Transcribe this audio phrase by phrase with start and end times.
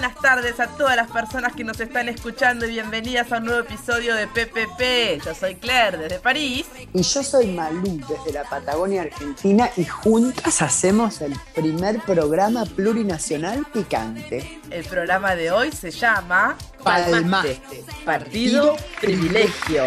[0.00, 3.62] buenas tardes a todas las personas que nos están escuchando y bienvenidas a un nuevo
[3.62, 5.24] episodio de PPP.
[5.26, 6.66] Yo soy Claire desde París.
[6.94, 13.66] Y yo soy Malú desde la Patagonia Argentina y juntas hacemos el primer programa plurinacional
[13.72, 14.60] picante.
[14.70, 17.60] El programa de hoy se llama Palmaste.
[18.04, 19.82] Partido, Privilegio.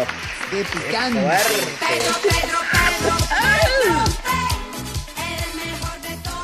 [0.50, 1.38] ¡Qué picante!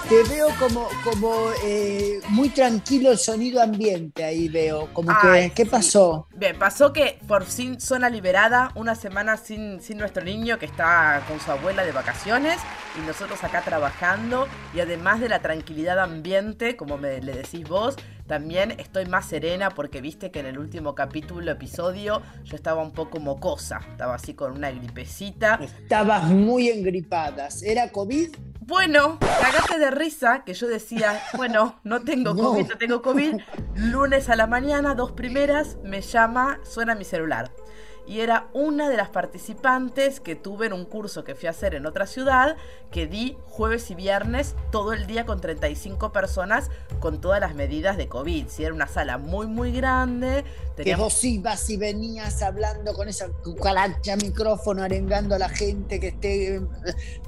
[0.08, 4.88] Te veo como, como eh, muy tranquilo el sonido ambiente ahí veo.
[4.94, 5.70] Como Ay, que, ¿qué sí.
[5.70, 6.26] pasó?
[6.34, 11.22] Bien, pasó que por fin zona liberada, una semana sin, sin nuestro niño que está
[11.28, 12.58] con su abuela de vacaciones
[12.98, 17.96] y nosotros acá trabajando y además de la tranquilidad ambiente, como me, le decís vos,
[18.26, 22.92] también estoy más serena porque viste que en el último capítulo, episodio, yo estaba un
[22.92, 25.58] poco mocosa, estaba así con una gripecita.
[25.62, 27.62] Estabas muy engripadas.
[27.62, 28.36] ¿Era COVID?
[28.68, 32.42] Bueno, cagaste de risa que yo decía, bueno, no tengo No.
[32.50, 33.40] COVID, no tengo COVID.
[33.76, 37.50] Lunes a la mañana, dos primeras, me llama, suena mi celular.
[38.06, 41.74] Y era una de las participantes que tuve en un curso que fui a hacer
[41.74, 42.58] en otra ciudad,
[42.90, 47.96] que di jueves y viernes todo el día con 35 personas con todas las medidas
[47.96, 48.48] de COVID.
[48.48, 50.44] Si era una sala muy, muy grande,
[50.84, 56.08] Que vos ibas y venías hablando con esa cucaracha micrófono, arengando a la gente que
[56.08, 56.56] esté.
[56.56, 56.60] eh,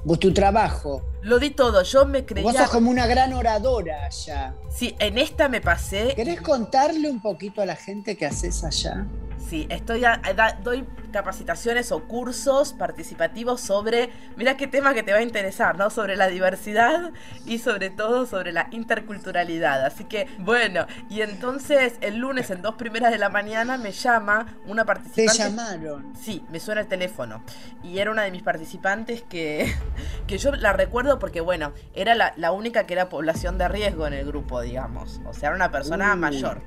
[0.03, 1.03] Vos tu trabajo.
[1.21, 2.51] Lo di todo, yo me Vos creía...
[2.53, 4.55] sos como una gran oradora allá.
[4.69, 9.05] Sí, en esta me pasé ¿Querés contarle un poquito a la gente que haces allá?
[9.49, 15.11] Sí, estoy a- da- doy capacitaciones o cursos participativos sobre, mira qué tema que te
[15.11, 15.89] va a interesar, ¿no?
[15.89, 17.11] Sobre la diversidad
[17.45, 19.85] y sobre todo sobre la interculturalidad.
[19.85, 24.55] Así que, bueno, y entonces el lunes en dos primeras de la mañana me llama
[24.67, 25.37] una Te participante.
[25.43, 26.13] llamaron.
[26.15, 27.43] Sí, me suena el teléfono.
[27.83, 29.73] Y era una de mis participantes que,
[30.27, 34.07] que yo la recuerdo porque, bueno, era la, la única que era población de riesgo
[34.07, 35.21] en el grupo, digamos.
[35.25, 36.17] O sea, era una persona Uh.
[36.17, 36.61] mayor.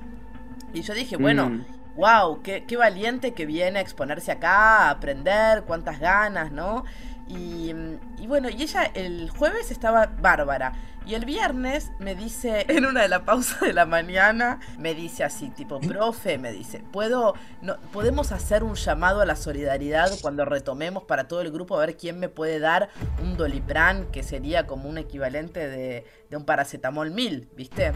[0.72, 1.64] Y yo dije, bueno, Mm.
[1.96, 6.84] wow, qué, qué valiente que viene a exponerse acá, a aprender, cuántas ganas, ¿no?
[7.28, 10.72] Y, mm, y bueno, y ella el jueves estaba bárbara.
[11.06, 15.24] Y el viernes me dice, en una de las pausas de la mañana, me dice
[15.24, 20.44] así, tipo, profe, me dice, ¿puedo, no, podemos hacer un llamado a la solidaridad cuando
[20.44, 22.88] retomemos para todo el grupo a ver quién me puede dar
[23.22, 27.92] un Dolipran, que sería como un equivalente de, de un paracetamol 1000, ¿viste?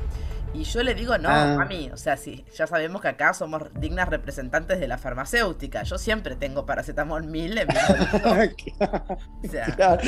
[0.55, 1.55] Y yo le digo, no, Ah.
[1.59, 5.83] mami, o sea, sí, ya sabemos que acá somos dignas representantes de la farmacéutica.
[5.83, 7.75] Yo siempre tengo paracetamol 1000 en mi.
[9.49, 9.99] O sea,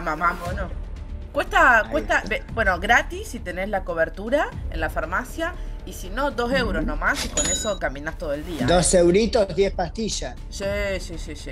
[0.00, 0.93] mamá mono.
[1.34, 2.22] Cuesta, cuesta,
[2.54, 5.52] bueno, gratis si tenés la cobertura en la farmacia.
[5.84, 8.64] Y si no, dos euros nomás y con eso caminas todo el día.
[8.66, 10.36] Dos euritos, diez pastillas.
[10.48, 10.64] Sí,
[11.00, 11.50] sí, sí, sí.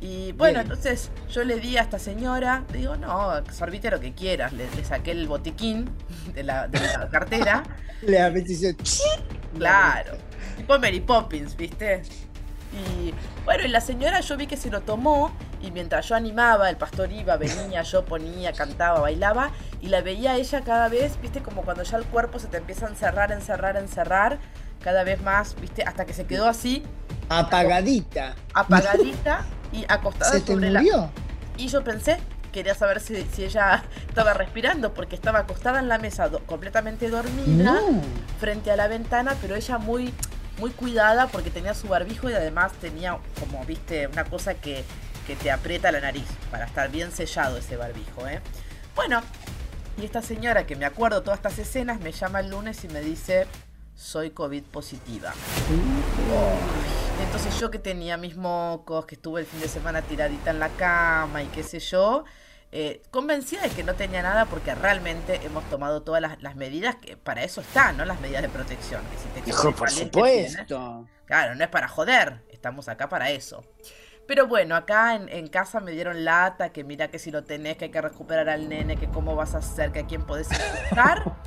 [0.00, 0.70] Y bueno, Bien.
[0.70, 4.52] entonces yo le di a esta señora, le digo, no, sorbite lo que quieras.
[4.52, 5.90] Le, le saqué el botiquín
[6.32, 7.64] de la, de la cartera.
[8.02, 8.76] Le a veces dice,
[9.56, 10.16] Claro.
[10.56, 12.02] Tipo Mary Poppins, ¿viste?
[12.74, 13.14] Y
[13.44, 15.30] bueno, y la señora yo vi que se lo tomó
[15.62, 20.34] y mientras yo animaba, el pastor iba, venía, yo ponía, cantaba, bailaba y la veía
[20.36, 21.40] ella cada vez, ¿viste?
[21.40, 24.38] Como cuando ya el cuerpo se te empieza a encerrar, encerrar, encerrar,
[24.82, 25.84] cada vez más, ¿viste?
[25.84, 26.82] Hasta que se quedó así,
[27.28, 28.34] apagadita.
[28.52, 30.80] apagadita y acostada ¿Se te sobre la...
[30.80, 31.10] murió?
[31.56, 32.18] Y yo pensé,
[32.52, 37.08] quería saber si, si ella estaba respirando porque estaba acostada en la mesa, do- completamente
[37.08, 38.00] dormida No.
[38.40, 40.12] frente a la ventana, pero ella muy,
[40.58, 44.84] muy cuidada porque tenía su barbijo y además tenía como, viste, una cosa que,
[45.26, 48.40] que te aprieta la nariz para estar bien sellado ese barbijo, ¿eh?
[48.94, 49.22] Bueno,
[50.00, 53.00] y esta señora que me acuerdo todas estas escenas me llama el lunes y me
[53.00, 53.46] dice,
[53.94, 55.32] soy COVID positiva.
[57.22, 60.68] Entonces yo que tenía mis mocos, que estuve el fin de semana tiradita en la
[60.70, 62.24] cama y qué sé yo,
[62.76, 66.96] eh, convencida de que no tenía nada porque realmente hemos tomado todas las, las medidas
[66.96, 68.04] que para eso están, ¿no?
[68.04, 69.00] Las medidas de protección.
[69.10, 71.06] Que si te Hijo, por tiene- supuesto.
[71.24, 73.64] Claro, no es para joder, estamos acá para eso.
[74.26, 77.76] Pero bueno, acá en, en casa me dieron lata, que mira que si lo tenés,
[77.76, 80.50] que hay que recuperar al nene, que cómo vas a hacer, que a quién podés
[80.50, 81.22] infectar.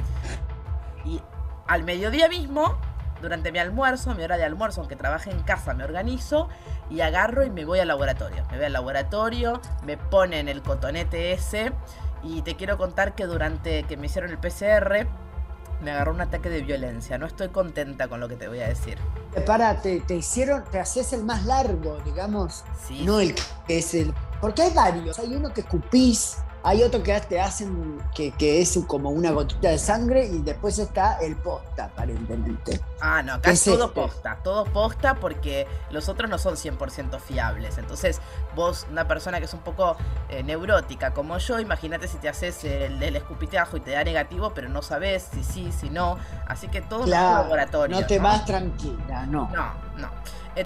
[1.05, 1.21] Y
[1.67, 2.79] al mediodía mismo,
[3.21, 6.49] durante mi almuerzo, mi hora de almuerzo, aunque trabaje en casa, me organizo
[6.89, 8.45] y agarro y me voy al laboratorio.
[8.51, 11.71] Me voy al laboratorio, me ponen el cotonete ese
[12.23, 15.07] y te quiero contar que durante que me hicieron el PCR,
[15.81, 17.17] me agarró un ataque de violencia.
[17.17, 18.97] No estoy contenta con lo que te voy a decir.
[19.45, 22.63] Para, te, te hicieron, te haces el más largo, digamos.
[22.87, 23.35] Sí, No el
[23.67, 24.13] que es el.
[24.41, 25.19] Porque hay varios.
[25.19, 29.69] Hay uno que escupís, hay otro que te hacen que, que es como una gotita
[29.69, 32.81] de sangre y después está el posta, aparentemente.
[32.99, 37.77] Ah, no, acá es todo posta, todo posta porque los otros no son 100% fiables.
[37.77, 38.19] Entonces,
[38.55, 39.95] vos, una persona que es un poco
[40.29, 44.51] eh, neurótica como yo, imagínate si te haces el del escupitajo y te da negativo,
[44.53, 46.17] pero no sabes si sí, si no.
[46.47, 48.01] Así que todo claro, es laboratorio.
[48.01, 49.49] No te vas tranquila, no.
[49.53, 50.09] No, no.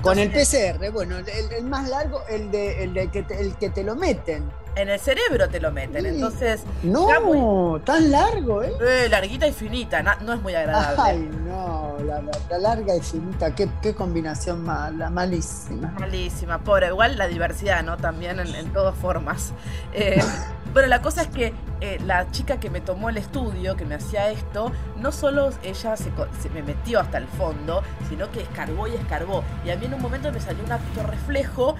[0.02, 3.70] Con el PCR, bueno, el, más largo, el de, el de que te, el que
[3.70, 4.50] te lo meten.
[4.75, 6.63] En el cerebro te lo meten, entonces.
[6.83, 8.71] No, tan largo, ¿eh?
[8.79, 9.07] ¿eh?
[9.09, 11.01] Larguita y finita, no, es muy agradable.
[11.01, 15.94] Ay, no, la, larga y finita, qué, qué, combinación mala, malísima.
[16.00, 17.97] Malísima, pobre, igual la diversidad, ¿no?
[17.97, 19.51] También en, todas formas.
[19.91, 20.23] Eh,
[20.73, 23.95] bueno, la cosa es que eh, la chica que me tomó el estudio, que me
[23.95, 28.88] hacía esto, no solo ella se, se, me metió hasta el fondo, sino que escarbó
[28.88, 29.44] y escarbó.
[29.65, 31.75] Y a mí en un momento me salió un acto reflejo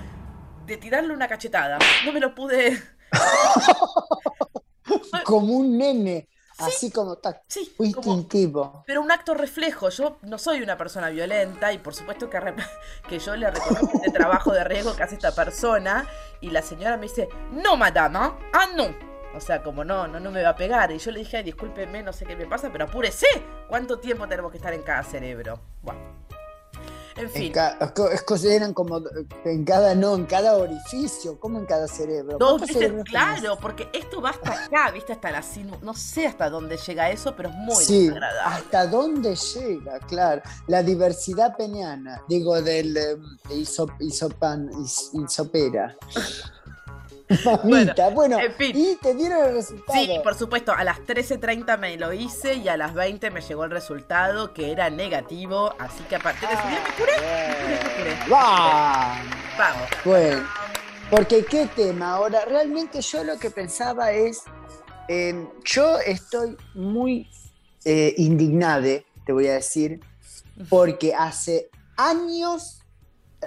[0.72, 1.78] de tirarle una cachetada.
[2.06, 2.82] No me lo pude.
[5.26, 6.28] como un nene.
[6.58, 8.84] Así como está sí, instintivo.
[8.86, 9.90] pero un acto reflejo.
[9.90, 12.40] Yo no soy una persona violenta y por supuesto que,
[13.10, 16.08] que yo le reconozco este trabajo de riesgo que hace esta persona.
[16.40, 18.96] Y la señora me dice, no, madama, ah, no.
[19.36, 20.92] O sea, como no, no, no me va a pegar.
[20.92, 23.28] Y yo le dije, Ay, discúlpeme, no sé qué me pasa, pero apúrese.
[23.68, 25.60] ¿Cuánto tiempo tenemos que estar en cada cerebro?
[25.82, 26.31] Bueno.
[27.16, 27.54] En fin.
[28.26, 29.02] consideran como
[29.46, 32.38] en cada, no, en cada orificio, como en cada cerebro.
[33.06, 35.44] Claro, porque esto va hasta acá, viste, hasta la
[35.82, 38.12] no sé hasta dónde llega eso, pero es muy sí,
[38.46, 40.42] Hasta dónde llega, claro.
[40.68, 43.62] La diversidad peniana, digo, del um,
[44.00, 44.70] isopan,
[45.14, 45.96] isopera.
[48.14, 48.72] Bueno, en fin.
[48.76, 50.00] y te dieron el resultado.
[50.00, 53.66] Sí, por supuesto, a las 13.30 me lo hice y a las 20 me llegó
[53.66, 58.20] el resultado que era negativo, así que a partir de ese día me curé.
[59.58, 59.90] Vamos.
[60.04, 60.48] Bueno,
[61.10, 64.44] porque qué tema ahora, realmente yo lo que pensaba es,
[65.08, 67.30] em, yo estoy muy
[67.84, 70.00] eh, indignada, te voy a decir,
[70.70, 72.81] porque hace años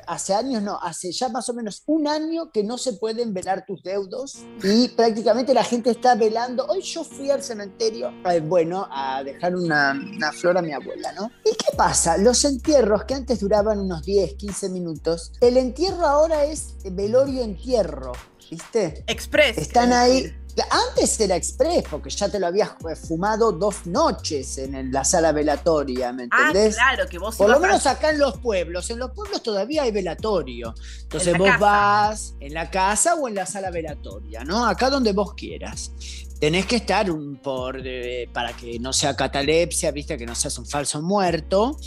[0.06, 3.64] hace años, no, hace ya más o menos un año que no se pueden velar
[3.66, 6.66] tus deudos y prácticamente la gente está velando.
[6.66, 9.94] Hoy yo fui al cementerio, eh, bueno, a dejar una,
[10.32, 11.30] flor a mi abuela, ¿no?
[11.44, 12.16] ¿Y qué pasa?
[12.16, 18.12] Los entierros que antes duraban unos 10, 15 minutos, el entierro ahora es velorio entierro,
[18.50, 19.04] ¿viste?
[19.06, 19.58] Express.
[19.58, 20.32] Están ahí
[20.70, 22.70] antes era express, porque ya te lo habías
[23.06, 26.76] fumado dos noches en la sala velatoria, ¿me ah, entendés?
[26.80, 28.88] Ah, claro, que vos Por lo menos acá en los pueblos.
[28.90, 30.74] En los pueblos todavía hay velatorio.
[31.02, 34.66] Entonces vos vas en la casa o en la sala velatoria, ¿no?
[34.66, 35.90] Acá donde vos quieras.
[36.38, 40.58] Tenés que estar un por eh, para que no sea catalepsia, viste, que no seas
[40.58, 41.78] un falso muerto.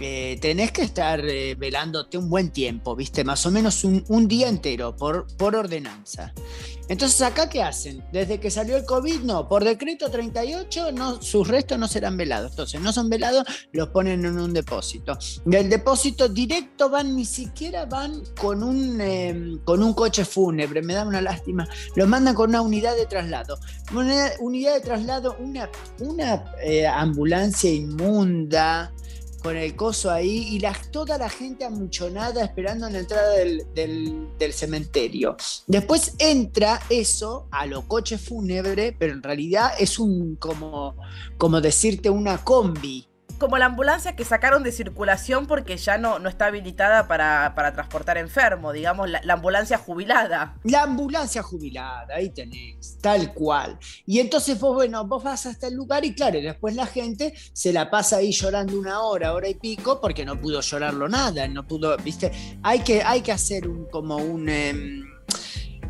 [0.00, 4.28] Eh, tenés que estar eh, velándote un buen tiempo, viste, más o menos un, un
[4.28, 6.32] día entero por, por ordenanza.
[6.88, 8.04] Entonces, ¿acá qué hacen?
[8.16, 12.52] Desde que salió el COVID, no, por decreto 38, no, sus restos no serán velados.
[12.52, 15.18] Entonces, no son velados, los ponen en un depósito.
[15.44, 20.94] Del depósito directo van, ni siquiera van con un, em, con un coche fúnebre, me
[20.94, 21.68] da una lástima.
[21.94, 23.58] Los mandan con una unidad de traslado.
[23.94, 25.68] Una unidad de traslado, una,
[26.00, 28.94] una eh, ambulancia inmunda
[29.46, 35.36] con el coso ahí y toda la gente amuchonada esperando en la entrada del, cementerio.
[35.68, 40.96] Después entra eso a lo coche fúnebre, pero en realidad es un como,
[41.38, 43.06] como decirte una combi
[43.36, 48.18] como la ambulancia que sacaron de circulación porque ya no, no está habilitada para, transportar
[48.18, 50.56] enfermo, digamos, la, ambulancia jubilada.
[50.64, 53.78] La ambulancia jubilada, ahí tenés, tal cual.
[54.06, 57.72] Y entonces vos, bueno, vos vas hasta el lugar y claro, después la gente se
[57.72, 61.66] la pasa ahí llorando una hora, hora y pico, porque no pudo llorarlo nada, no
[61.66, 64.48] pudo, viste, hay que, hay que hacer un, como un...
[64.48, 65.05] Em,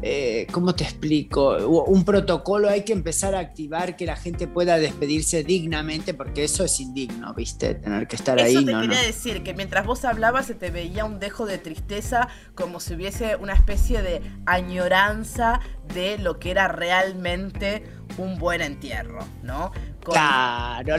[0.02, 1.56] eh, ¿cómo te explico?
[1.84, 6.64] Un protocolo hay que empezar a activar que la gente pueda despedirse dignamente, porque eso
[6.64, 7.74] es indigno, ¿viste?
[7.74, 8.56] Tener que estar ahí.
[8.56, 12.28] Eso te quería decir, que mientras vos hablabas se te veía un dejo de tristeza,
[12.54, 15.60] como si hubiese una especie de añoranza
[15.94, 17.84] de lo que era realmente
[18.18, 19.72] un buen entierro, ¿no?
[20.12, 20.96] Claro,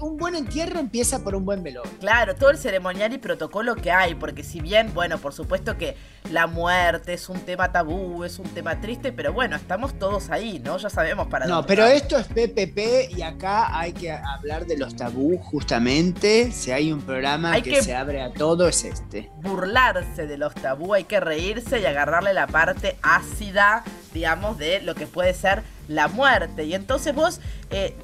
[0.00, 1.86] un buen entierro empieza por un buen velón.
[2.00, 5.96] Claro, todo el ceremonial y protocolo que hay, porque si bien, bueno, por supuesto que
[6.30, 10.60] la muerte es un tema tabú, es un tema triste, pero bueno, estamos todos ahí,
[10.60, 10.76] ¿no?
[10.78, 14.94] Ya sabemos para No, pero esto es PPP y acá hay que hablar de los
[14.94, 16.52] tabú justamente.
[16.52, 19.30] Si hay un programa que, se abre a todo, es este.
[19.36, 24.94] Burlarse de los tabú, hay que reírse y agarrarle la parte ácida, digamos, de lo
[24.94, 26.64] que puede ser la muerte.
[26.64, 27.40] Y entonces vos
[27.70, 27.94] eh,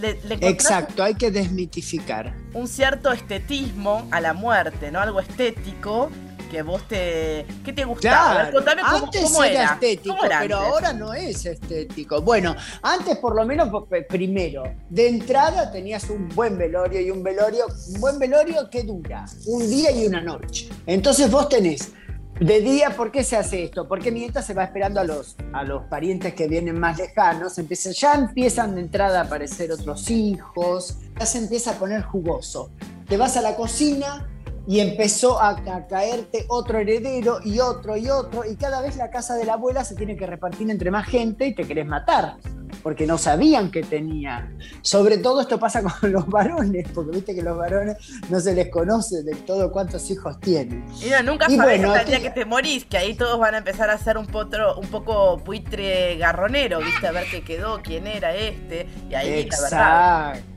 [0.00, 2.34] le, Exacto, hay que desmitificar.
[2.54, 5.00] Un cierto estetismo a la muerte, ¿no?
[5.00, 6.10] Algo estético
[6.52, 7.46] que vos te.
[7.64, 8.50] ¿Qué te gustaba?
[8.50, 12.20] Contame cómo, antes era, estético, pero ahora no es estético.
[12.20, 13.70] Bueno, antes por lo menos,
[14.08, 17.64] primero, de entrada tenías un buen velorio y un velorio,
[17.94, 20.68] un buen velorio que dura un día y una noche.
[20.86, 21.92] Entonces vos tenés
[22.40, 23.86] de día, ¿por qué se hace esto?
[23.86, 27.90] Porque mientras se va esperando a los, a los parientes que vienen más lejanos, empieza,
[27.92, 32.70] ya empiezan de entrada a aparecer otros hijos, ya se empieza a poner jugoso.
[33.06, 34.28] Te vas a la cocina
[34.66, 35.56] y empezó a,
[35.88, 39.84] caerte otro heredero y otro y otro, y cada vez la casa de la abuela
[39.84, 42.36] se tiene que repartir entre más gente y te querés matar
[42.82, 44.50] porque no sabían que tenía.
[44.82, 47.96] Sobre todo esto pasa con los varones, porque viste que los varones
[48.28, 50.84] no se les conoce de todo cuántos hijos tienen.
[51.00, 53.90] Y nunca sabes hasta el día que te morís, que ahí todos van a empezar
[53.90, 58.34] a ser un, potro, un poco buitre garronero, viste, a ver qué quedó, quién era
[58.34, 60.51] este, y ahí Exacto.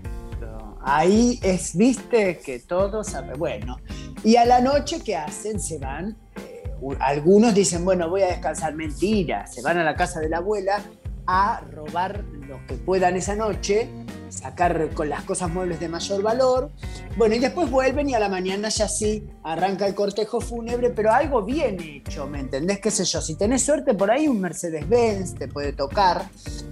[0.87, 3.39] Ahí es, viste, que todos saben.
[3.39, 3.79] Bueno,
[4.23, 5.59] y a la noche, ¿qué hacen?
[5.59, 6.15] Se van.
[6.35, 6.63] Eh,
[6.99, 8.75] algunos dicen, bueno, voy a descansar.
[8.75, 10.83] Mentira, se van a la casa de la abuela
[11.25, 13.89] a robar lo que puedan esa noche,
[14.29, 16.69] sacar con las cosas muebles de mayor valor.
[17.17, 21.11] Bueno, y después vuelven y a la mañana ya sí arranca el cortejo fúnebre, pero
[21.11, 22.79] algo bien hecho, ¿me entendés?
[22.79, 23.21] ¿Qué sé yo?
[23.21, 26.29] Si tenés suerte por ahí, un Mercedes-Benz te puede tocar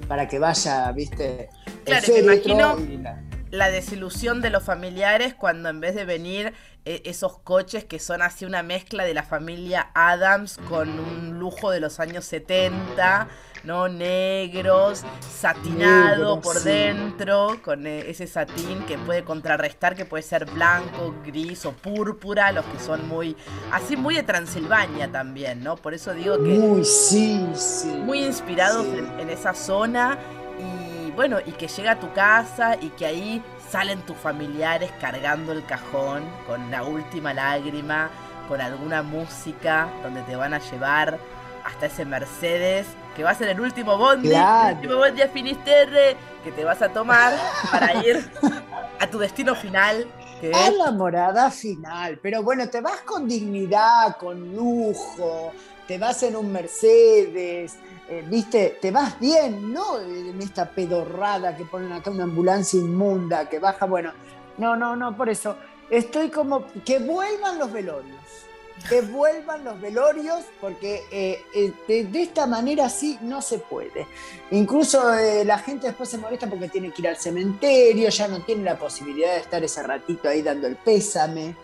[0.07, 1.49] para que vaya, viste,
[1.83, 3.19] claro, el imagino la
[3.69, 6.53] desilusión de los familiares cuando en vez de venir
[6.85, 11.71] eh, esos coches que son así una mezcla de la familia Adams con un lujo
[11.71, 13.27] de los años 70,
[13.63, 13.87] ¿no?
[13.87, 21.15] Negros, satinado por dentro, con eh, ese satín que puede contrarrestar, que puede ser blanco,
[21.23, 23.37] gris o púrpura, los que son muy,
[23.71, 25.77] así muy de Transilvania también, ¿no?
[25.77, 26.49] Por eso digo que...
[26.49, 27.87] Muy, sí, sí.
[27.87, 28.85] Muy inspirados
[29.19, 30.17] en esa zona
[31.15, 35.65] bueno, y que llega a tu casa y que ahí salen tus familiares cargando el
[35.65, 38.09] cajón con la última lágrima,
[38.47, 41.17] con alguna música donde te van a llevar
[41.63, 46.17] hasta ese Mercedes, que va a ser el último bondi, el último bondi a Finisterre,
[46.43, 47.33] que te vas a tomar
[47.71, 48.29] para ir
[48.99, 50.07] a tu destino final.
[50.41, 55.53] Que a la morada final, pero bueno, te vas con dignidad, con lujo,
[55.87, 57.77] te vas en un Mercedes,
[58.13, 63.49] eh, viste, te vas bien, no en esta pedorrada que ponen acá una ambulancia inmunda
[63.49, 64.11] que baja, bueno,
[64.57, 65.57] no, no, no, por eso
[65.89, 68.19] estoy como que vuelvan los velorios,
[68.87, 74.05] que vuelvan los velorios, porque eh, eh, de, esta manera sí no se puede.
[74.51, 75.01] Incluso
[75.43, 78.77] la gente después se molesta porque tiene que ir al cementerio, ya no tiene la
[78.77, 81.55] posibilidad de estar ese ratito ahí dando el pésame.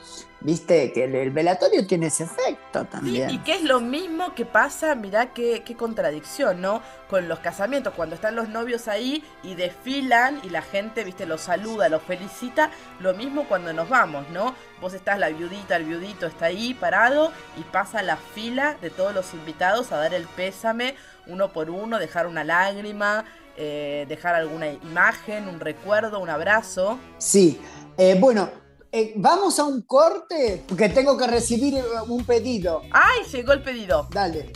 [0.42, 3.30] Viste que el, velatorio tiene ese efecto también.
[3.30, 6.82] y que es lo mismo que pasa, mirá qué, qué contradicción, ¿no?
[7.10, 11.42] Con los casamientos, cuando están los novios ahí y desfilan y la gente, viste, los
[11.42, 14.56] saluda, los felicita, lo mismo cuando nos vamos, ¿no?
[14.80, 19.14] Vos estás, la viudita, el viudito está ahí parado y pasa la fila de todos
[19.14, 20.96] los invitados a dar el pésame
[21.30, 23.26] uno por uno, dejar una lágrima,
[23.58, 26.98] eh, dejar alguna imagen, un recuerdo, un abrazo.
[27.18, 27.62] Sí,
[27.98, 28.50] eh, bueno,
[28.92, 32.82] eh, vamos a un corte porque tengo que recibir eh, un pedido.
[32.92, 34.08] ¡Ay, llegó el pedido!
[34.12, 34.52] Dale.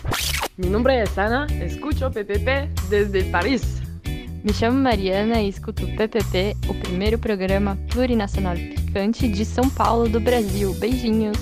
[0.57, 3.61] Mi nombre es Ana, escucho PPP desde París.
[4.43, 10.19] Me chamo Mariana e escuto PPP, o primeiro programa plurinacional picante de São Paulo do
[10.19, 10.73] Brasil.
[10.73, 11.37] Beijinhos.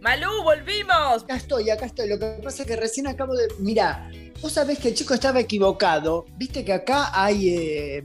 [0.00, 1.22] Malú, volvimos.
[1.22, 2.08] Acá estoy, acá estoy.
[2.08, 3.48] Lo que pasa es que recién acabo de...
[3.58, 4.08] Mira,
[4.40, 6.24] vos sabés que el chico estaba equivocado.
[6.36, 7.48] Viste que acá hay...
[7.48, 8.02] Eh,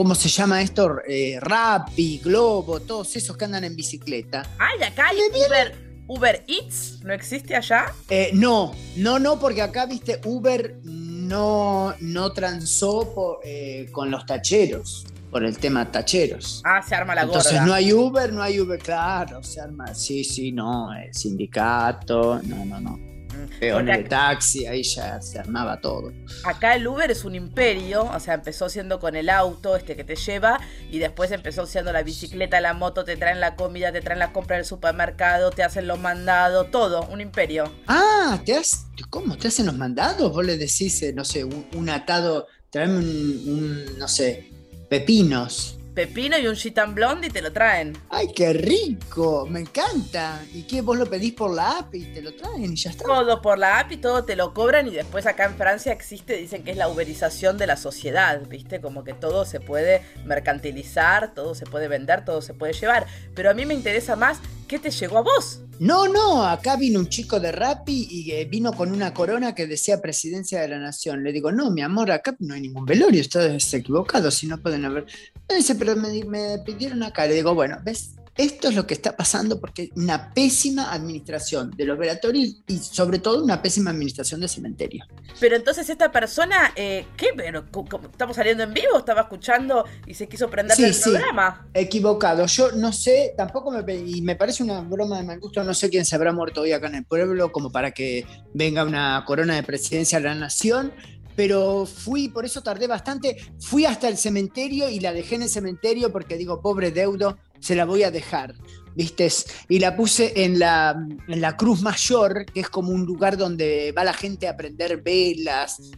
[0.00, 0.96] ¿cómo se llama esto?
[1.06, 4.42] Eh, Rappi, Globo, todos esos que andan en bicicleta.
[4.58, 5.76] Ay, acá hay Uber,
[6.06, 7.92] Uber Eats, ¿no existe allá?
[8.08, 15.04] Eh, no, no, no, porque acá, viste, Uber no, no transó eh, con los tacheros
[15.30, 16.62] por el tema tacheros.
[16.64, 20.24] Ah, se arma la Entonces no hay Uber, no hay Uber, claro, se arma, sí,
[20.24, 23.09] sí, no, el sindicato, no, no, no.
[23.58, 26.12] Peón de taxi, ahí ya se armaba todo.
[26.44, 30.04] Acá el Uber es un imperio, o sea, empezó siendo con el auto este que
[30.04, 30.60] te lleva
[30.90, 34.32] y después empezó siendo la bicicleta, la moto, te traen la comida, te traen la
[34.32, 37.72] compra del supermercado, te hacen los mandados, todo, un imperio.
[37.86, 38.60] Ah, ¿te
[39.08, 39.36] ¿cómo?
[39.36, 40.32] ¿Te hacen los mandados?
[40.32, 44.50] Vos le decís, eh, no sé, un, atado, tráeme un, no sé,
[44.88, 47.92] pepinos pepino y un chitan blonde y te lo traen.
[48.08, 49.46] ¡Ay, qué rico!
[49.46, 50.42] Me encanta.
[50.54, 50.80] ¿Y qué?
[50.80, 53.04] ¿Vos lo pedís por la app y te lo traen y ya está?
[53.04, 56.38] Todo por la app y todo te lo cobran y después acá en Francia existe,
[56.38, 58.80] dicen que es la uberización de la sociedad, ¿viste?
[58.80, 63.06] Como que todo se puede mercantilizar, todo se puede vender, todo se puede llevar.
[63.34, 64.38] Pero a mí me interesa más
[64.68, 65.60] qué te llegó a vos.
[65.80, 69.66] No, no, acá vino un chico de Rappi y eh, vino con una corona que
[69.66, 71.24] decía presidencia de la nación.
[71.24, 74.84] Le digo, no, mi amor, acá no hay ningún velorio, estás equivocado, si no pueden
[74.84, 75.06] haber.
[75.48, 77.26] Me dice, pero me, pidieron acá.
[77.26, 78.14] Le digo, bueno, ¿ves?
[78.36, 83.18] Esto es lo que está pasando porque una pésima administración de los velatorios y sobre
[83.18, 85.04] todo una pésima administración del cementerio.
[85.38, 87.28] Pero entonces esta persona, eh, ¿qué?
[87.36, 87.64] Pero,
[88.10, 88.98] ¿Estamos saliendo en vivo?
[88.98, 91.66] ¿Estaba escuchando y se quiso prender el programa?
[91.74, 92.46] Equivocado.
[92.46, 93.80] Yo no sé, tampoco me...
[93.94, 96.72] Y me parece una broma de mal gusto, no sé quién se habrá muerto hoy
[96.72, 100.92] acá en el pueblo como para que venga una corona de presidencia a la nación
[101.36, 105.48] pero fui, por eso tardé bastante, fui hasta el cementerio y la dejé en el
[105.48, 108.54] cementerio porque digo, pobre deudo, se la voy a dejar.
[108.92, 109.28] ¿Viste?
[109.68, 113.94] Y la puse en la, en la Cruz Mayor, que es como un lugar donde
[113.96, 115.92] va la gente a prender velas.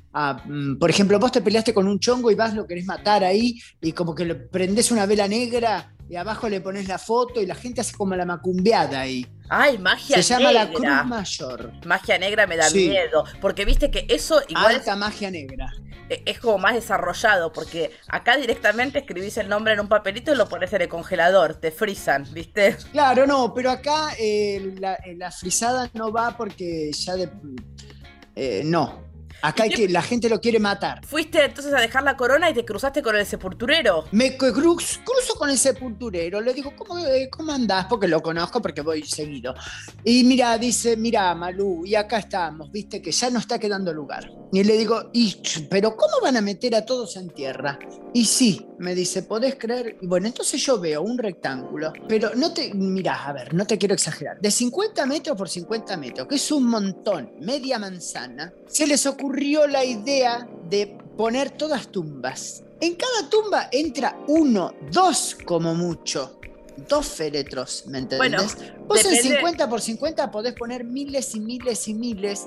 [0.44, 3.58] Mm, por ejemplo, vos te peleaste con un chongo y vas, lo querés matar ahí,
[3.80, 7.46] y como que le prendes una vela negra y abajo le pones la foto y
[7.46, 9.26] la gente hace como la macumbeada ahí.
[9.48, 10.22] Ay, magia negra.
[10.22, 11.72] Se llama la Cruz Mayor.
[11.86, 14.74] Magia negra me da miedo, porque viste que eso igual...
[14.74, 15.72] Alta magia negra.
[16.10, 20.36] E, es como más desarrollado, porque acá directamente escribís el nombre en un papelito y
[20.36, 22.76] lo pones en el congelador, te frisan, ¿viste?
[22.92, 27.30] Claro, no, pero acá eh, la, eh, la, frisada no va porque ya de...
[28.36, 29.02] Eh, no,
[29.42, 31.04] Acá hay que, la gente lo quiere matar.
[31.04, 34.04] Fuiste entonces a dejar la corona y te cruzaste con el sepulturero.
[34.12, 35.00] Me cruzo,
[35.36, 37.86] con el sepulturero, le digo, ¿cómo, eh, ¿cómo andás?
[37.86, 39.54] Porque lo conozco, porque voy seguido.
[40.04, 44.30] Y mira, dice, mira, Malú, y acá estamos, viste que ya no está quedando lugar.
[44.52, 45.34] Y le digo, y,
[45.68, 47.78] pero ¿cómo van a meter a todos en tierra?
[48.14, 49.96] Y sí, me dice, ¿podés creer?
[50.02, 53.78] Y bueno, entonces yo veo un rectángulo, pero no te, mira, a ver, no te
[53.78, 58.86] quiero exagerar, de 50 metros por 50 metros, que es un montón, media manzana, se
[58.86, 60.86] les ocurre ocurrió la idea de
[61.16, 62.64] poner todas tumbas.
[62.82, 66.38] En cada tumba entra uno, dos como mucho.
[66.86, 68.18] Dos féretros, ¿me entendés?
[68.18, 68.42] Bueno,
[68.86, 72.46] Vos en 50 por 50 podés poner miles y miles y miles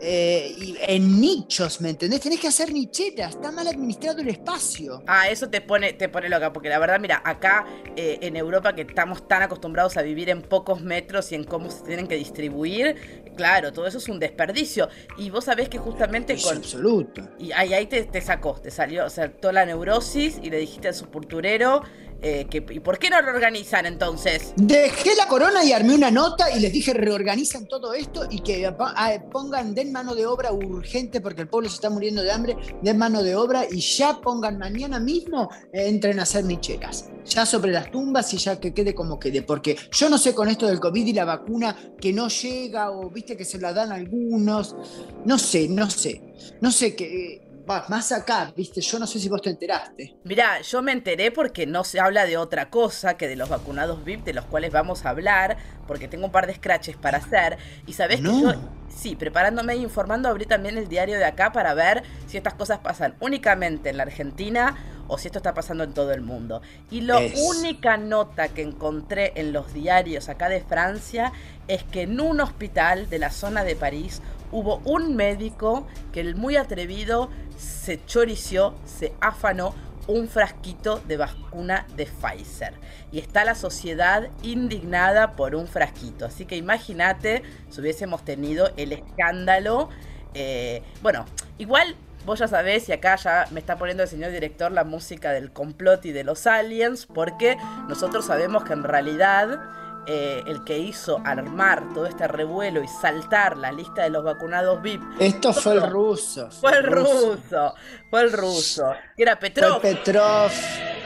[0.00, 2.20] eh, en nichos, ¿me entendés?
[2.20, 5.02] Tenés que hacer nicheras, está mal administrado el espacio.
[5.06, 7.66] Ah, eso te pone, te pone loca, porque la verdad, mira, acá
[7.96, 11.70] eh, en Europa que estamos tan acostumbrados a vivir en pocos metros y en cómo
[11.70, 14.88] se tienen que distribuir, claro, todo eso es un desperdicio.
[15.16, 17.22] Y vos sabés que justamente es absoluto.
[17.38, 20.58] Y ahí, ahí te, te, sacó, te salió, o sea, toda la neurosis y le
[20.58, 21.82] dijiste al sepulturero
[22.22, 24.52] eh, ¿Y por qué no lo organizan entonces?
[24.56, 28.66] Dejé la corona y armé una nota y les dije reorganizan todo esto y que
[28.66, 32.56] ah, pongan, den mano de obra urgente porque el pueblo se está muriendo de hambre,
[32.82, 37.10] den mano de obra y ya pongan mañana mismo, eh, entren a hacer micheras.
[37.26, 39.42] Ya sobre las tumbas y ya que quede como quede.
[39.42, 43.10] Porque yo no sé con esto del COVID y la vacuna que no llega o
[43.10, 44.76] viste que se la dan algunos.
[45.24, 46.22] No sé, no sé.
[46.60, 50.16] No sé qué más acá, viste, yo no sé si vos te enteraste.
[50.24, 54.04] Mirá, yo me enteré porque no se habla de otra cosa que de los vacunados
[54.04, 57.58] VIP, de los cuales vamos a hablar, porque tengo un par de scratches para hacer.
[57.86, 58.54] Y sabés que yo,
[58.88, 62.78] sí, preparándome e informando, abrí también el diario de acá para ver si estas cosas
[62.78, 64.76] pasan únicamente en la Argentina
[65.08, 66.62] o si esto está pasando en todo el mundo.
[66.90, 71.32] Y la única nota que encontré en los diarios acá de Francia
[71.68, 74.20] es que en un hospital de la zona de París
[74.56, 79.74] hubo un médico que el muy atrevido se chorició, se afanó
[80.06, 82.72] un frasquito de vacuna de Pfizer.
[83.12, 86.24] Y está la sociedad indignada por un frasquito.
[86.24, 89.90] Así que imagínate si hubiésemos tenido el escándalo.
[90.32, 91.26] Eh, bueno,
[91.58, 95.32] igual vos ya sabés, y acá ya me está poniendo el señor director la música
[95.32, 99.60] del complot y de los aliens, porque nosotros sabemos que en realidad
[100.06, 104.80] eh, el que hizo armar todo este revuelo y saltar la lista de los vacunados
[104.82, 105.02] VIP.
[105.18, 106.48] Esto fue el ruso.
[106.60, 107.74] Fue, el ruso.
[108.10, 108.92] Fue el ruso.
[109.16, 109.80] era Petrov.
[109.80, 110.50] Fue Petrov.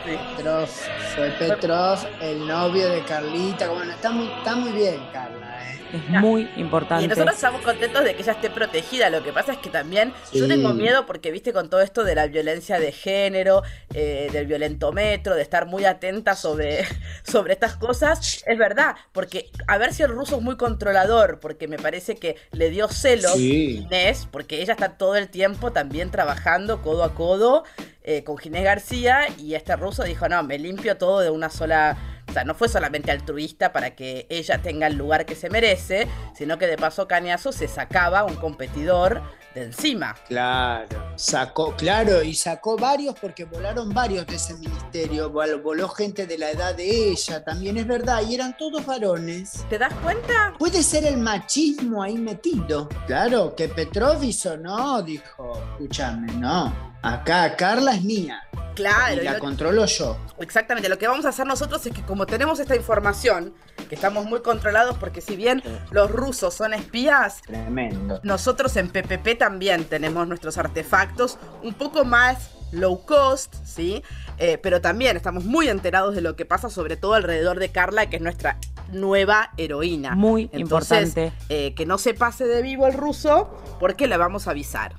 [0.05, 0.69] Petrov.
[1.15, 3.69] Fue Petrov, el novio de Carlita.
[3.71, 5.59] Bueno, está muy, está muy bien, Carla.
[5.92, 7.05] Es muy importante.
[7.05, 9.11] Y nosotros estamos contentos de que ella esté protegida.
[9.11, 12.14] Lo que pasa es que también yo tengo miedo porque, viste, con todo esto de
[12.14, 13.62] la violencia de género,
[13.94, 16.85] eh, del violentómetro, de estar muy atenta sobre,
[17.22, 18.96] sobre estas cosas, es verdad.
[19.12, 22.88] Porque a ver si el ruso es muy controlador, porque me parece que le dio
[22.88, 27.64] celos Inés, porque ella está todo el tiempo también trabajando codo a codo
[28.03, 32.19] eh, con Ginés García y este ruso dijo, no, me limpio todo de una sola
[32.31, 36.07] o sea, no fue solamente altruista para que ella tenga el lugar que se merece,
[36.33, 39.21] sino que de paso Cañazo se sacaba un competidor
[39.53, 40.14] de encima.
[40.29, 45.29] Claro, sacó, claro, y sacó varios porque volaron varios de ese ministerio.
[45.31, 49.66] Voló gente de la edad de ella, también es verdad, y eran todos varones.
[49.69, 50.55] ¿Te das cuenta?
[50.57, 52.88] Puede ser el machismo ahí metido.
[53.09, 56.90] Claro, que Petrov hizo, no, dijo, escúchame, no.
[57.03, 58.43] Acá Carla es mía.
[58.75, 59.21] Claro.
[59.21, 60.17] Y la controlo yo.
[60.39, 60.89] Exactamente.
[60.89, 63.53] Lo que vamos a hacer nosotros es que como tenemos esta información,
[63.89, 68.21] que estamos muy controlados porque si bien los rusos son espías, Tremendo.
[68.23, 74.03] nosotros en PPP también tenemos nuestros artefactos un poco más low cost, ¿sí?
[74.39, 78.09] Eh, pero también estamos muy enterados de lo que pasa, sobre todo alrededor de Carla,
[78.09, 78.59] que es nuestra
[78.93, 80.15] nueva heroína.
[80.15, 81.33] Muy Entonces, importante.
[81.49, 84.95] eh, que no se pase de vivo el ruso, porque le vamos a avisar.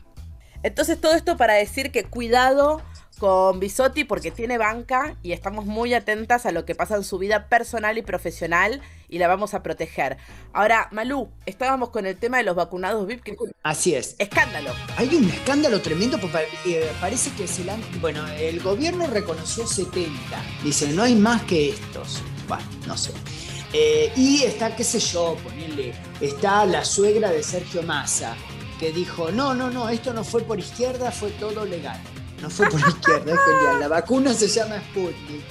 [0.64, 2.82] Entonces, todo esto para decir que cuidado
[3.22, 7.20] con Bisotti porque tiene banca y estamos muy atentas a lo que pasa en su
[7.20, 10.18] vida personal y profesional y la vamos a proteger.
[10.54, 14.16] Ahora, Malú, estábamos con el tema de los vacunados VIP, que Así es.
[14.18, 14.72] escándalo.
[14.98, 20.12] Hay un escándalo tremendo, porque eh, parece que se la Bueno, el gobierno reconoció 70.
[20.64, 22.24] Dice, no hay más que estos.
[22.48, 23.12] Bueno, no sé.
[23.74, 28.36] Eh, y está, qué sé yo, ponerle, está la suegra de Sergio Massa,
[28.82, 31.98] que dijo, no, no, no, esto no fue por izquierda, fue todo legal.
[32.42, 33.80] No fue por izquierda, es genial.
[33.80, 35.44] La vacuna se llama Sputnik.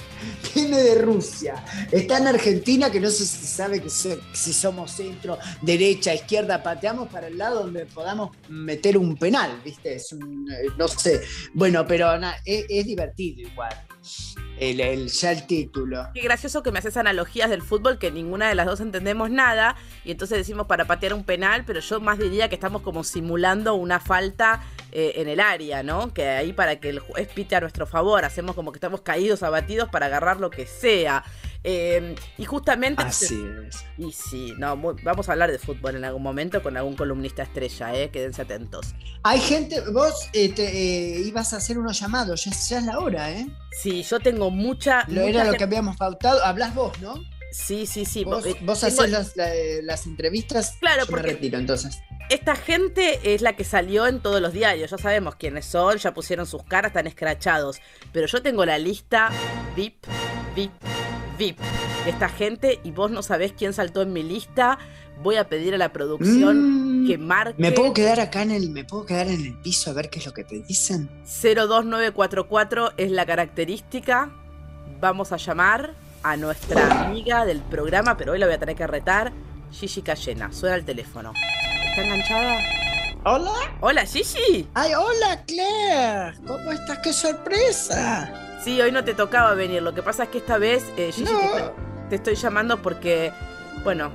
[0.53, 1.63] Viene de Rusia.
[1.91, 7.07] Está en Argentina, que no se sabe que so- si somos centro, derecha, izquierda, pateamos
[7.07, 9.95] para el lado donde podamos meter un penal, ¿viste?
[9.95, 11.21] Es un, eh, no sé.
[11.53, 12.13] Bueno, pero
[12.45, 13.73] es, es divertido igual.
[14.61, 16.07] El, el- ya el título.
[16.13, 19.75] Qué gracioso que me haces analogías del fútbol que ninguna de las dos entendemos nada
[20.05, 23.73] y entonces decimos para patear un penal, pero yo más diría que estamos como simulando
[23.73, 26.13] una falta eh, en el área, ¿no?
[26.13, 29.41] Que ahí para que el juez pite a nuestro favor, hacemos como que estamos caídos,
[29.41, 31.23] abatidos para agarrar lo que sea.
[31.63, 33.01] Eh, y justamente...
[33.03, 33.83] Así es.
[33.97, 37.95] Y sí, no, vamos a hablar de fútbol en algún momento con algún columnista estrella,
[37.95, 38.09] ¿eh?
[38.09, 38.93] Quédense atentos.
[39.23, 42.99] Hay gente, vos eh, te, eh, ibas a hacer unos llamados, ya, ya es la
[42.99, 43.47] hora, ¿eh?
[43.79, 45.05] Sí, yo tengo mucha...
[45.07, 46.43] Lo mucha era lo que habíamos pautado.
[46.43, 47.15] Hablas vos, ¿no?
[47.51, 48.23] Sí, sí, sí.
[48.23, 49.49] Vos, eh, vos tengo- hacés las, la-
[49.83, 50.77] las entrevistas.
[50.79, 51.99] Claro, yo porque- me retiro entonces.
[52.29, 56.13] Esta gente es la que salió en todos los diarios, ya sabemos quiénes son, ya
[56.13, 57.81] pusieron sus caras, están escrachados.
[58.13, 59.29] Pero yo tengo la lista
[59.75, 60.05] VIP,
[60.55, 60.71] VIP,
[61.37, 61.59] VIP
[62.05, 64.79] de esta gente y vos no sabés quién saltó en mi lista.
[65.21, 68.69] Voy a pedir a la producción Mm, que marque ¿Me puedo quedar acá en el,
[68.69, 71.09] me puedo quedar en el piso a ver qué es lo que te dicen?
[71.25, 74.31] 02944 es la característica.
[75.01, 78.85] Vamos a llamar a nuestra amiga del programa, pero hoy la voy a tener que
[78.85, 79.31] retar,
[79.71, 80.53] Gigi Cayena.
[80.53, 81.33] Suena el teléfono.
[81.89, 82.59] ¿Está enganchada?
[83.25, 83.51] Hola.
[83.79, 84.69] Hola, Gigi.
[84.75, 86.37] Ay, hola Claire.
[86.45, 86.99] ¿Cómo estás?
[86.99, 88.31] ¡Qué sorpresa!
[88.63, 89.81] Sí, hoy no te tocaba venir.
[89.81, 91.39] Lo que pasa es que esta vez, eh, Gigi, te, No.
[91.39, 91.61] estoy,
[92.09, 93.31] te estoy llamando porque,
[93.83, 94.11] bueno,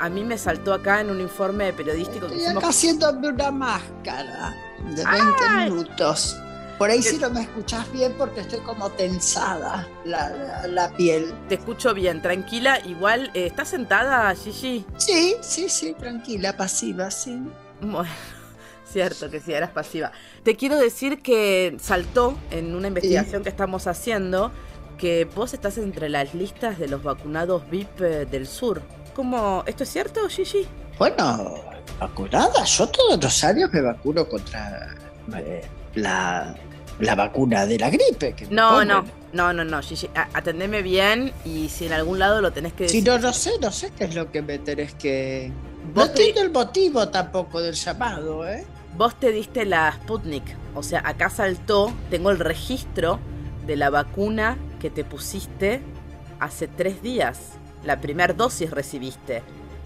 [0.00, 2.62] a mí me saltó acá en un informe periodístico que Estoy hicimos.
[2.64, 5.08] acá haciéndome una máscara de 20
[5.48, 5.70] Ay.
[5.70, 6.36] minutos.
[6.78, 10.90] Por ahí ¿Qué- sí no me escuchás bien porque estoy como tensada la, la- la
[10.92, 11.32] piel.
[11.48, 12.78] Te escucho bien, tranquila.
[12.84, 14.84] Igual, eh, ¿estás sentada, Gigi?
[14.98, 17.40] Sí, sí, sí, tranquila, pasiva, sí.
[17.80, 18.10] Bueno,
[18.92, 20.12] cierto que sí, eras pasiva.
[20.42, 24.52] Te quiero decir que saltó en una investigación que estamos haciendo
[24.98, 28.82] que vos estás entre las listas de los vacunados VIP eh, del sur.
[29.14, 29.62] ¿Cómo?
[29.66, 30.66] ¿Esto es cierto, Gigi?
[30.98, 31.54] Bueno,
[31.98, 32.64] vacunada.
[32.64, 34.94] Yo todos los años me vacuno contra
[35.36, 35.62] eh,
[35.94, 36.54] la,
[37.00, 38.34] la vacuna de la gripe.
[38.34, 40.08] que No, no, no, no, no, Gigi.
[40.34, 43.08] Atendeme bien y si en algún lado lo tenés que Si decir.
[43.12, 45.50] no, no sé, no sé qué es lo que me tenés que...
[45.94, 48.64] No te- entiendo el motivo tampoco del llamado, ¿eh?
[48.96, 50.42] Vos te diste la Sputnik.
[50.74, 53.18] O sea, acá saltó, tengo el registro
[53.66, 55.80] de la vacuna que te pusiste
[56.40, 57.38] hace tres días.
[57.84, 59.42] La primera dosis recibiste.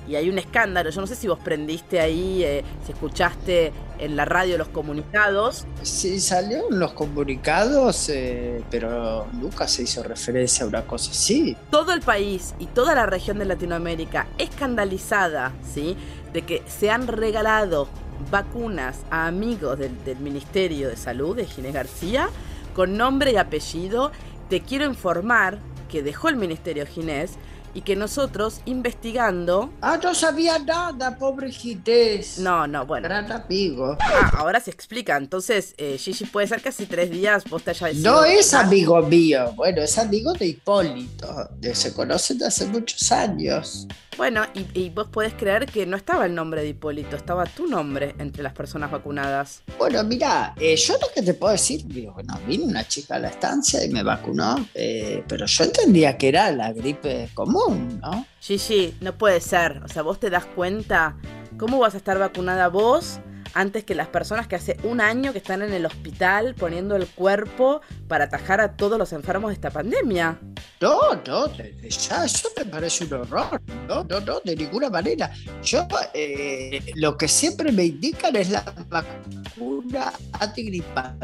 [0.08, 0.90] Y hay un escándalo.
[0.90, 5.66] Yo no sé si vos prendiste ahí, eh, si escuchaste en la radio los comunicados.
[5.82, 11.56] Sí, salió en los comunicados, eh, pero nunca se hizo referencia a una cosa así.
[11.70, 15.96] Todo el país y toda la región de Latinoamérica escandalizada, ¿sí?
[16.32, 17.88] De que se han regalado
[18.30, 22.28] vacunas a amigos del, del Ministerio de Salud de Ginés García
[22.74, 24.12] con nombre y apellido.
[24.48, 25.58] Te quiero informar
[25.90, 27.32] que dejó el Ministerio Ginés
[27.74, 29.70] y que nosotros investigando...
[29.80, 32.38] Ah, no sabía nada, pobre Ginés.
[32.38, 33.09] No, no, bueno.
[33.09, 33.96] Gran amigo.
[34.00, 35.16] Ah, ahora se explica.
[35.16, 39.00] Entonces, eh, Gigi, puede ser que hace tres días vos te hayas No es amigo
[39.02, 41.48] mío, bueno, es amigo de Hipólito.
[41.72, 43.87] Se conocen de hace muchos años.
[44.16, 47.66] Bueno, y, y vos podés creer que no estaba el nombre de Hipólito, estaba tu
[47.66, 49.62] nombre entre las personas vacunadas.
[49.78, 53.18] Bueno, mira, eh, yo lo que te puedo decir, digo, bueno, vino una chica a
[53.18, 58.26] la estancia y me vacunó, eh, pero yo entendía que era la gripe común, ¿no?
[58.40, 59.82] Gigi, no puede ser.
[59.84, 61.16] O sea, vos te das cuenta
[61.58, 63.20] cómo vas a estar vacunada vos
[63.54, 67.06] antes que las personas que hace un año que están en el hospital poniendo el
[67.06, 70.38] cuerpo para atajar a todos los enfermos de esta pandemia.
[70.80, 73.60] No, no, ya, eso me parece un horror.
[73.88, 75.30] No, no, no, de ninguna manera.
[75.62, 81.18] Yo, eh, lo que siempre me indican es la vacuna antigripal.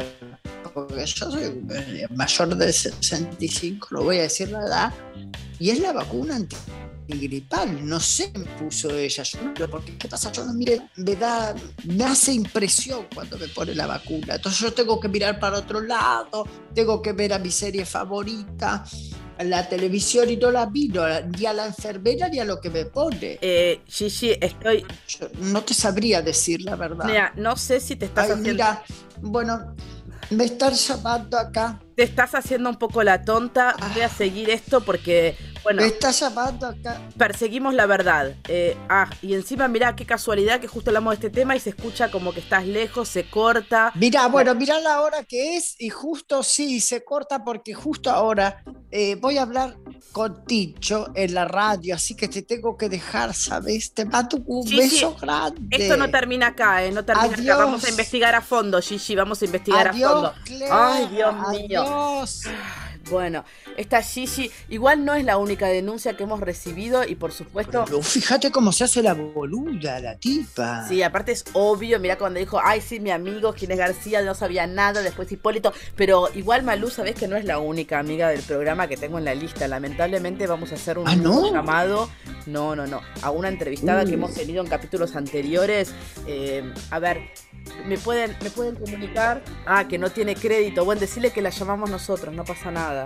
[0.73, 4.93] Porque yo soy eh, mayor de 65, no voy a decir la edad,
[5.59, 6.39] y es la vacuna
[7.07, 9.23] gripal, no sé, me puso ella.
[9.23, 10.31] Yo no, pero porque, ¿qué pasa?
[10.31, 14.35] Yo no mire, me da, me hace impresión cuando me pone la vacuna.
[14.35, 18.83] Entonces yo tengo que mirar para otro lado, tengo que ver a mi serie favorita,
[19.39, 21.05] la televisión y no la miro,
[21.37, 23.37] ni a la enfermera ni a lo que me pone.
[23.41, 24.85] Eh, Gigi, estoy.
[25.07, 27.05] Yo no te sabría decir la verdad.
[27.05, 28.51] Mira, no sé si te estás Ay, haciendo.
[28.51, 28.83] mira,
[29.21, 29.75] bueno,
[30.29, 31.79] me están llamando acá.
[31.95, 33.75] Te estás haciendo un poco la tonta.
[33.93, 35.35] Voy a seguir esto porque,
[35.67, 37.01] bueno, Me está llamando acá.
[37.17, 38.33] perseguimos la verdad.
[38.47, 41.71] Eh, ah, y encima, mirá qué casualidad que justo hablamos de este tema y se
[41.71, 43.91] escucha como que estás lejos, se corta.
[43.95, 48.63] Mira, bueno, mira la hora que es y justo sí, se corta porque justo ahora
[48.91, 49.75] eh, voy a hablar
[50.13, 53.93] con Ticho en la radio, así que te tengo que dejar, ¿sabes?
[53.93, 55.17] Te mando un Sí, beso sí.
[55.21, 55.59] grande.
[55.69, 56.91] Esto no termina acá, ¿eh?
[56.93, 57.57] No termina acá.
[57.65, 59.15] Vamos a investigar a fondo, Gigi.
[59.15, 60.33] Vamos a investigar a fondo.
[60.45, 61.81] Claire, Ay, Dios mío.
[61.81, 62.41] adiós.
[63.09, 63.43] Bueno,
[63.77, 67.83] esta Gigi igual no es la única denuncia que hemos recibido y por supuesto...
[67.85, 70.87] Pero fíjate cómo se hace la boluda, la tipa.
[70.87, 74.35] Sí, aparte es obvio, mira cuando dijo, ay, sí, mi amigo, quién es García, no
[74.35, 78.41] sabía nada, después Hipólito, pero igual Malú, sabes que no es la única amiga del
[78.41, 81.51] programa que tengo en la lista, lamentablemente vamos a hacer un Ah, ¿no?
[81.53, 82.09] llamado,
[82.45, 85.93] no, no, no, a una entrevistada que hemos tenido en capítulos anteriores,
[86.27, 87.29] Eh, a ver,
[87.85, 89.41] ¿me pueden, ¿me pueden comunicar?
[89.65, 93.05] Ah, que no tiene crédito, bueno, decirle que la llamamos nosotros, no pasa nada.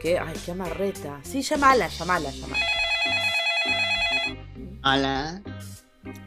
[0.00, 0.18] ¿Qué?
[0.18, 1.20] Ay, qué amarreta.
[1.22, 2.64] Sí, llamala, llamala, llamala.
[4.84, 5.42] Hola,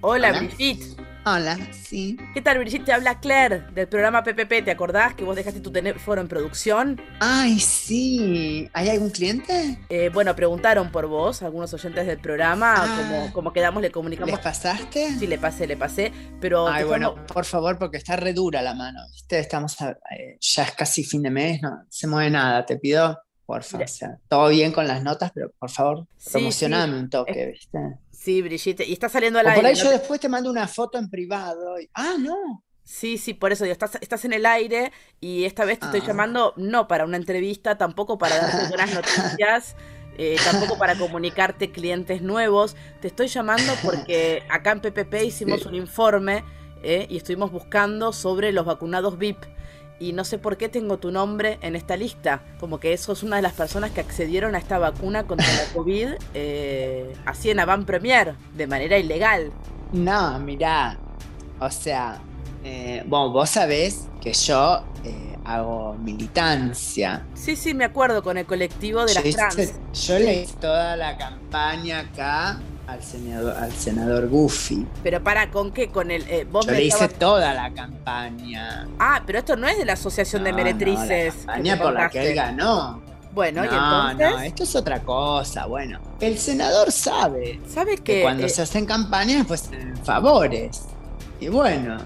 [0.02, 0.40] Hola, Hola.
[0.40, 1.09] Brigitte.
[1.26, 2.18] Hola, sí.
[2.34, 2.86] ¿Qué tal, Brigitte?
[2.86, 4.64] Te habla Claire del programa PPP.
[4.66, 7.02] ¿Te acordás que vos dejaste tu teléfono en producción?
[7.20, 8.70] Ay, sí.
[8.74, 9.78] ¿Hay algún cliente?
[9.90, 12.98] Eh, bueno, preguntaron por vos, algunos oyentes del programa, Ah.
[12.98, 14.32] como, como quedamos, le comunicamos.
[14.32, 15.12] ¿Les pasaste?
[15.20, 16.68] Sí, le pasé, le pasé, pero...
[16.68, 19.40] Ay, bueno, por favor, porque está re dura la mano, ¿viste?
[19.40, 23.20] Estamos, a- eh, ya es casi fin de mes, no se mueve nada, te pido,
[23.50, 27.00] porfa, o sea, todo bien con las notas, pero por favor, Sí, promocioname sí.
[27.00, 27.80] un toque, ¿viste?
[28.12, 29.70] Sí, Brigitte, y está saliendo al O por aire.
[29.70, 31.80] ahí ¿no yo después te mando una foto en privado.
[31.80, 32.64] y- Ah, no.
[32.84, 36.02] Sí, sí, por eso digo, estás, estás en el aire y esta vez te estoy
[36.02, 36.08] Ah.
[36.08, 39.76] llamando no para una entrevista, tampoco para darte buenas noticias,
[40.18, 42.76] eh, tampoco para comunicarte clientes nuevos.
[43.02, 45.68] Te estoy llamando porque acá en PPP hicimos Sí.
[45.70, 46.44] un informe
[46.84, 49.44] eh, y estuvimos buscando sobre los vacunados VIP.
[50.00, 52.42] Y no sé por qué tengo tu nombre en esta lista.
[52.60, 56.08] Como que sos una de las personas que accedieron a esta vacuna contra la COVID
[56.34, 59.52] eh, así en avant premier, de manera ilegal.
[59.92, 60.98] No, mirá,
[61.60, 62.20] o sea,
[62.64, 67.26] eh, bueno, vos sabés que yo eh, hago militancia.
[67.34, 69.58] Sí, sí, me acuerdo con el colectivo de Yo las trans.
[69.58, 69.76] hice-
[70.08, 72.60] yo le hice toda la campaña acá
[72.92, 74.86] al senador, al senador Goofy.
[75.04, 75.90] Pero para, ¿con qué?
[75.90, 76.24] Con el...
[76.30, 78.88] eh, vos Yo me le hice estabas- toda la campaña.
[79.00, 81.36] Ah, pero esto no es de la Asociación de No, no, Meretrices.
[81.46, 83.02] la campaña por la que él ganó.
[83.32, 85.66] Bueno, y No, entonces, no, esto es otra cosa.
[85.68, 88.22] Bueno, el senador sabe ¿sabes que qué?
[88.24, 90.82] cuando Eh, se hacen campañas, pues se den favores.
[91.40, 91.98] Y bueno,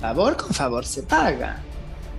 [0.00, 1.60] favor con favor se paga.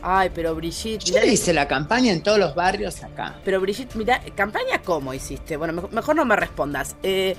[0.02, 3.36] Ay, pero Brigitte, Yo mirá- hice la campaña en todos los barrios acá.
[3.44, 5.58] pero Brigitte, mira, ¿campaña cómo hiciste?
[5.58, 6.96] Bueno, mejor, mejor no me respondas.
[7.04, 7.36] Eh,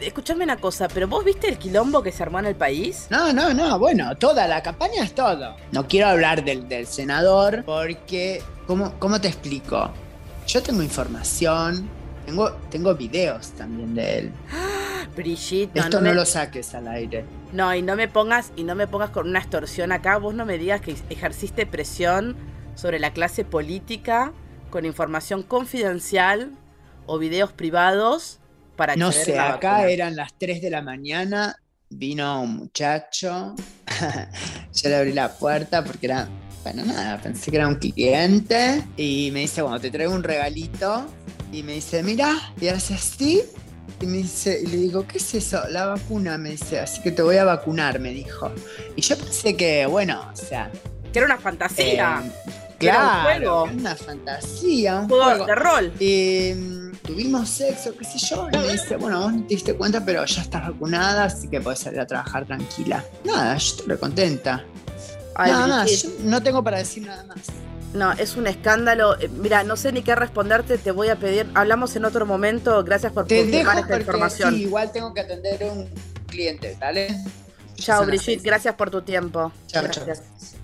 [0.00, 3.06] escuchame una cosa, ¿pero vos viste el quilombo que se armó en el país?
[3.10, 5.56] No, no, no, bueno, toda la campaña es todo.
[5.72, 9.90] No quiero hablar del, del senador porque, ¿cómo, ¿cómo te explico?
[10.46, 11.88] Yo tengo información,
[12.26, 14.32] tengo, tengo videos también de él.
[15.16, 17.24] Brigitte, no, Esto no, no me- lo saques al aire.
[17.52, 20.44] no, y no me pongas, y no me pongas con una extorsión acá, vos no
[20.44, 22.36] me digas que ejerciste presión
[22.74, 24.32] sobre la clase política
[24.70, 26.52] con información confidencial
[27.06, 28.38] o videos privados
[28.78, 29.88] para No sé, la acá vacuna.
[29.88, 31.56] eran las 3 de la mañana,
[31.90, 33.54] vino un muchacho,
[34.74, 36.28] yo le abrí la puerta porque era,
[36.64, 41.06] bueno, nada, pensé que era un cliente y me dice, bueno, te traigo un regalito
[41.52, 43.42] y me dice, mira, y hace así
[44.00, 45.62] y me dice, y le digo, ¿qué es eso?
[45.70, 48.52] La vacuna, me dice, así que te voy a vacunar, me dijo.
[48.96, 50.70] Y yo pensé que, bueno, o sea,
[51.12, 52.22] Que era una fantasía.
[52.24, 52.32] eh,
[52.78, 53.64] que era un claro, juego.
[53.64, 55.46] una fantasía, un juego juego.
[55.46, 55.92] de rol.
[57.08, 60.24] Tuvimos sexo, qué sé yo, y me dice, bueno, vos no te diste cuenta, pero
[60.26, 63.02] ya estás vacunada, así que podés salir a trabajar tranquila.
[63.24, 64.62] Nada, yo estoy contenta.
[65.34, 67.38] Ay, nada más, yo no tengo para decir nada más.
[67.94, 69.18] No, es un escándalo.
[69.18, 71.46] Eh, Mira, no sé ni qué responderte, te voy a pedir.
[71.54, 72.84] Hablamos en otro momento.
[72.84, 74.54] Gracias por Te dejo esta porque información.
[74.54, 75.88] sí, igual tengo que atender a un
[76.26, 77.16] cliente, ¿vale?
[77.76, 79.50] Chao, Brigitte, gracias por tu tiempo.
[79.68, 80.04] Chao, chao.
[80.04, 80.56] gracias.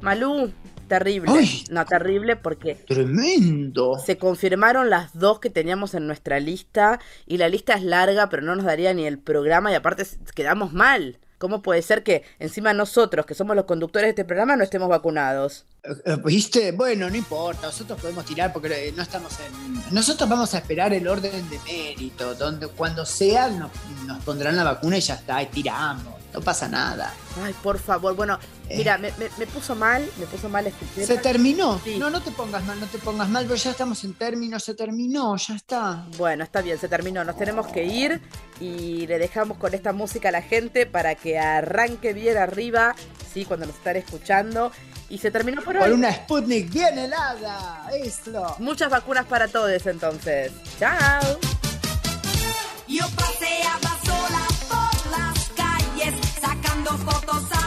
[0.00, 0.52] Malú,
[0.92, 1.32] terrible.
[1.32, 1.64] Ay.
[1.70, 3.98] No, terrible porque Tremendo.
[3.98, 7.00] se confirmaron las dos que teníamos en nuestra lista.
[7.26, 9.72] Y la lista es larga, pero no nos daría ni el programa.
[9.72, 11.18] Y aparte quedamos mal.
[11.38, 14.88] ¿Cómo puede ser que encima nosotros, que somos los conductores de este programa, no estemos
[14.88, 15.64] vacunados?
[15.82, 16.70] Eh, ¿Viste?
[16.70, 19.92] Bueno, no importa, nosotros podemos tirar porque eh, no estamos en...
[19.92, 23.72] Nosotros vamos a esperar el orden de mérito, donde cuando sea nos,
[24.06, 27.12] nos pondrán la vacuna y ya está, y tiramos, no pasa nada.
[27.42, 28.76] Ay, por favor, bueno, Eh.
[28.78, 31.06] mira, me, me- me puso mal, me puso mal este tema.
[31.06, 31.80] ¿Se terminó?
[31.84, 31.98] Sí.
[31.98, 34.74] No, no te pongas mal, no te pongas mal, pero ya estamos en término, se
[34.74, 36.06] terminó, ya está.
[36.16, 37.22] Bueno, está bien, se terminó.
[37.24, 38.20] Nos tenemos que ir
[38.60, 42.94] y le dejamos con esta música a la gente para que arranque bien arriba,
[43.32, 44.72] sí, cuando nos están escuchando.
[45.08, 45.92] Y se terminó por Por hoy.
[45.92, 48.56] una Sputnik bien helada, eso.
[48.58, 50.50] Muchas vacunas para todos entonces.
[50.78, 51.20] Chao.
[52.88, 53.04] Yo
[56.82, 57.61] sacando fotos a